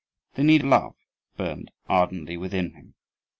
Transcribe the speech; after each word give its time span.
The 0.33 0.41
need 0.43 0.61
of 0.61 0.69
love 0.69 0.95
burned 1.37 1.69
ardently 1.87 2.35
within 2.35 2.71
him. 2.73 2.95